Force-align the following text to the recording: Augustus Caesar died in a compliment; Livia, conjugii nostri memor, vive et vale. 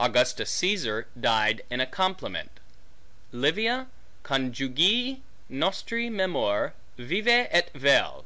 Augustus 0.00 0.50
Caesar 0.50 1.08
died 1.20 1.60
in 1.68 1.78
a 1.78 1.84
compliment; 1.84 2.50
Livia, 3.32 3.86
conjugii 4.24 5.20
nostri 5.50 6.08
memor, 6.08 6.72
vive 6.96 7.28
et 7.28 7.70
vale. 7.74 8.24